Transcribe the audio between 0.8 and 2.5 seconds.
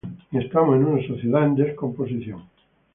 una sociedad en descomposición